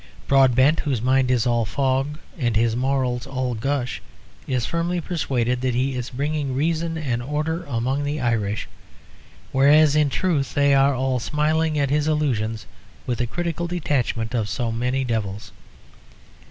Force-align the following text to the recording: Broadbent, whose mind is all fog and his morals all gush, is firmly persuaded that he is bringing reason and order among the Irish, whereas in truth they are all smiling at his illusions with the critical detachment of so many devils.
Broadbent, 0.27 0.79
whose 0.79 0.99
mind 0.99 1.29
is 1.29 1.45
all 1.45 1.63
fog 1.63 2.17
and 2.39 2.55
his 2.55 2.75
morals 2.75 3.27
all 3.27 3.53
gush, 3.53 4.01
is 4.47 4.65
firmly 4.65 4.99
persuaded 4.99 5.61
that 5.61 5.75
he 5.75 5.93
is 5.93 6.09
bringing 6.09 6.55
reason 6.55 6.97
and 6.97 7.21
order 7.21 7.65
among 7.65 8.03
the 8.03 8.19
Irish, 8.19 8.67
whereas 9.51 9.95
in 9.95 10.09
truth 10.09 10.55
they 10.55 10.73
are 10.73 10.95
all 10.95 11.19
smiling 11.19 11.77
at 11.77 11.91
his 11.91 12.07
illusions 12.07 12.65
with 13.05 13.19
the 13.19 13.27
critical 13.27 13.67
detachment 13.67 14.33
of 14.33 14.49
so 14.49 14.71
many 14.71 15.03
devils. 15.03 15.51